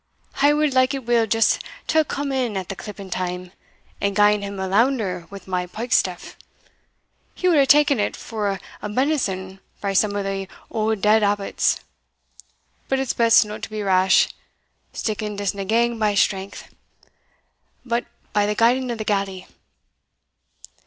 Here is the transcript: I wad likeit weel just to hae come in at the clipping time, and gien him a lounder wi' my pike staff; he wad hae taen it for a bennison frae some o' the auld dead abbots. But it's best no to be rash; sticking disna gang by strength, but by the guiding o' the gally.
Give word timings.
I 0.41 0.51
wad 0.55 0.71
likeit 0.73 1.03
weel 1.05 1.27
just 1.27 1.61
to 1.85 1.99
hae 1.99 2.03
come 2.03 2.31
in 2.31 2.57
at 2.57 2.69
the 2.69 2.75
clipping 2.75 3.11
time, 3.11 3.51
and 4.01 4.15
gien 4.15 4.41
him 4.41 4.59
a 4.59 4.67
lounder 4.67 5.27
wi' 5.29 5.41
my 5.45 5.67
pike 5.67 5.91
staff; 5.93 6.35
he 7.35 7.47
wad 7.47 7.57
hae 7.71 7.83
taen 7.83 7.99
it 7.99 8.15
for 8.17 8.59
a 8.81 8.89
bennison 8.89 9.59
frae 9.75 9.93
some 9.93 10.15
o' 10.15 10.23
the 10.23 10.47
auld 10.71 11.01
dead 11.01 11.21
abbots. 11.21 11.81
But 12.87 12.97
it's 12.97 13.13
best 13.13 13.45
no 13.45 13.59
to 13.59 13.69
be 13.69 13.83
rash; 13.83 14.29
sticking 14.91 15.37
disna 15.37 15.65
gang 15.67 15.99
by 15.99 16.15
strength, 16.15 16.73
but 17.85 18.05
by 18.33 18.47
the 18.47 18.55
guiding 18.55 18.89
o' 18.89 18.95
the 18.95 19.03
gally. 19.03 19.45